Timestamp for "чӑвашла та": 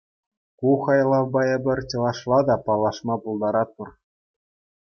1.89-2.55